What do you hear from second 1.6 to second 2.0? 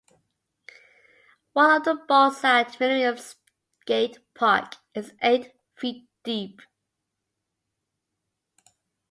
of the